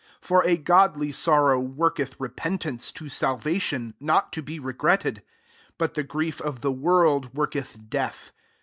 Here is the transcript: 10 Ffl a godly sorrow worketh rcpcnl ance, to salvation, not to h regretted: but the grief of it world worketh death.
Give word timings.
10 0.21 0.39
Ffl 0.39 0.45
a 0.47 0.57
godly 0.57 1.11
sorrow 1.11 1.59
worketh 1.59 2.17
rcpcnl 2.17 2.65
ance, 2.65 2.91
to 2.91 3.07
salvation, 3.07 3.93
not 3.99 4.33
to 4.33 4.41
h 4.47 4.59
regretted: 4.59 5.21
but 5.77 5.93
the 5.93 6.01
grief 6.01 6.41
of 6.41 6.65
it 6.65 6.69
world 6.69 7.31
worketh 7.35 7.77
death. 7.87 8.31